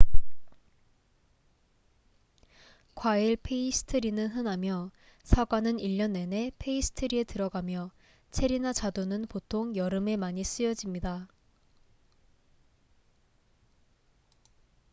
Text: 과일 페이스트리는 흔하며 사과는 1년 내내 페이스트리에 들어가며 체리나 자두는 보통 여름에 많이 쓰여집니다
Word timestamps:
과일 2.95 3.35
페이스트리는 3.35 4.29
흔하며 4.31 4.89
사과는 5.21 5.77
1년 5.77 6.13
내내 6.13 6.51
페이스트리에 6.57 7.23
들어가며 7.23 7.91
체리나 8.31 8.73
자두는 8.73 9.27
보통 9.29 9.75
여름에 9.75 10.17
많이 10.17 10.43
쓰여집니다 10.43 11.27